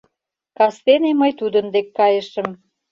[0.57, 2.47] Кастене мый тудын дек кайышым.